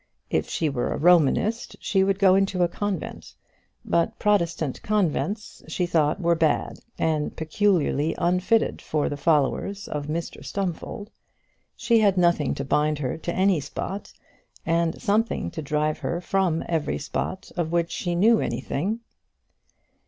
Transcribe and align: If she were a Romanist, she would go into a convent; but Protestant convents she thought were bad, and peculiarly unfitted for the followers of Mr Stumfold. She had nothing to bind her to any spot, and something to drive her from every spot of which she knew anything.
If 0.31 0.49
she 0.49 0.67
were 0.67 0.91
a 0.91 0.97
Romanist, 0.97 1.75
she 1.79 2.03
would 2.03 2.17
go 2.17 2.33
into 2.33 2.63
a 2.63 2.67
convent; 2.67 3.35
but 3.85 4.17
Protestant 4.17 4.81
convents 4.81 5.61
she 5.67 5.85
thought 5.85 6.19
were 6.19 6.33
bad, 6.33 6.79
and 6.97 7.35
peculiarly 7.35 8.15
unfitted 8.17 8.81
for 8.81 9.09
the 9.09 9.15
followers 9.15 9.87
of 9.87 10.07
Mr 10.07 10.43
Stumfold. 10.43 11.11
She 11.75 11.99
had 11.99 12.17
nothing 12.17 12.55
to 12.55 12.65
bind 12.65 12.97
her 12.97 13.15
to 13.19 13.35
any 13.35 13.59
spot, 13.59 14.11
and 14.65 14.99
something 14.99 15.51
to 15.51 15.61
drive 15.61 15.99
her 15.99 16.19
from 16.19 16.63
every 16.67 16.97
spot 16.97 17.51
of 17.55 17.71
which 17.71 17.91
she 17.91 18.15
knew 18.15 18.39
anything. 18.39 19.01